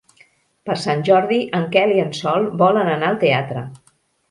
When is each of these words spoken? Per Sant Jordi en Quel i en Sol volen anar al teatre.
Per 0.69 0.77
Sant 0.83 1.03
Jordi 1.09 1.37
en 1.59 1.67
Quel 1.77 1.95
i 1.97 2.03
en 2.05 2.11
Sol 2.21 2.49
volen 2.65 2.93
anar 2.97 3.13
al 3.13 3.23
teatre. 3.27 3.67